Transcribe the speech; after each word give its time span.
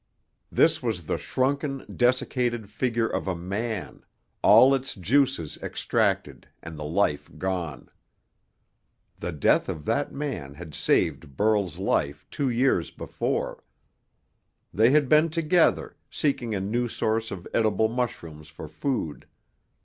This 0.51 0.81
was 0.81 1.05
the 1.05 1.19
shrunken, 1.19 1.85
desiccated 1.95 2.67
figure 2.71 3.07
of 3.07 3.27
a 3.27 3.35
man, 3.35 4.03
all 4.41 4.73
its 4.73 4.95
juices 4.95 5.59
extracted 5.61 6.47
and 6.63 6.75
the 6.75 6.83
life 6.83 7.29
gone. 7.37 7.87
The 9.19 9.31
death 9.31 9.69
of 9.69 9.85
that 9.85 10.11
man 10.11 10.55
had 10.55 10.73
saved 10.73 11.37
Burl's 11.37 11.77
life 11.77 12.25
two 12.31 12.49
years 12.49 12.89
before. 12.89 13.63
They 14.73 14.89
had 14.89 15.07
been 15.07 15.29
together, 15.29 15.95
seeking 16.09 16.55
a 16.55 16.59
new 16.59 16.87
source 16.87 17.29
of 17.29 17.47
edible 17.53 17.87
mushrooms 17.87 18.47
for 18.47 18.67
food. 18.67 19.27